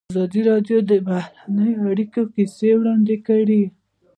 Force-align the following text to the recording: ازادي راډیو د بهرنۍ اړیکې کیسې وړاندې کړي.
ازادي 0.11 0.41
راډیو 0.49 0.77
د 0.89 0.91
بهرنۍ 1.07 1.71
اړیکې 1.89 2.21
کیسې 2.33 2.69
وړاندې 2.77 3.15
کړي. 3.27 3.63